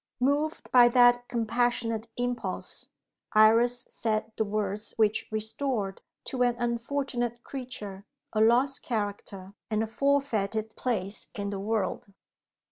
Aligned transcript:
Moved 0.19 0.71
by 0.71 0.87
that 0.87 1.27
compassionate 1.27 2.07
impulse, 2.17 2.87
Iris 3.33 3.85
said 3.87 4.31
the 4.35 4.43
words 4.43 4.95
which 4.97 5.27
restored 5.29 6.01
to 6.23 6.41
an 6.41 6.55
unfortunate 6.57 7.43
creature 7.43 8.07
a 8.33 8.41
lost 8.41 8.81
character 8.81 9.53
and 9.69 9.83
a 9.83 9.87
forfeited 9.87 10.75
place 10.75 11.27
in 11.35 11.51
the 11.51 11.59
world. 11.59 12.11